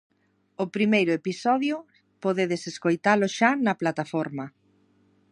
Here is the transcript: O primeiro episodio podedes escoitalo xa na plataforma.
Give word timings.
O 0.63 0.65
primeiro 0.75 1.11
episodio 1.19 1.75
podedes 2.23 2.61
escoitalo 2.71 3.27
xa 3.37 3.49
na 3.65 3.73
plataforma. 3.81 4.45